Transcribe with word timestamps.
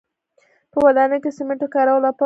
په 0.71 0.77
ودانیو 0.85 1.21
کې 1.23 1.29
د 1.31 1.35
سیمنټو 1.37 1.67
کارول 1.75 2.03
او 2.07 2.13
پمپ 2.13 2.17
یې 2.17 2.17
و 2.17 2.19